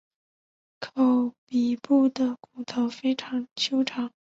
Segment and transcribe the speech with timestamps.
[0.79, 4.11] 口鼻部的骨头非常修长。